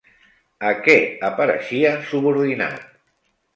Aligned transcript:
A 0.69 0.71
què 0.87 0.95
apareixia 1.29 1.93
subordinat? 2.09 2.83